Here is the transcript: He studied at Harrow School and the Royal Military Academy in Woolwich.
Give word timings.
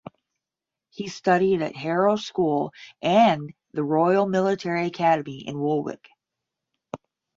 He 0.89 1.09
studied 1.09 1.61
at 1.61 1.75
Harrow 1.75 2.15
School 2.15 2.73
and 3.03 3.53
the 3.73 3.83
Royal 3.83 4.25
Military 4.25 4.87
Academy 4.87 5.47
in 5.47 5.59
Woolwich. 5.59 6.09